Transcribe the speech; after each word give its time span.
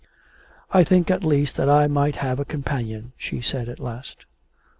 'I 0.71 0.83
think 0.85 1.11
at 1.11 1.23
least 1.23 1.55
that 1.57 1.69
I 1.69 1.85
might 1.85 2.15
have 2.15 2.39
a 2.39 2.43
companion,' 2.43 3.11
she 3.17 3.39
said 3.39 3.69
at 3.69 3.79
last. 3.79 4.25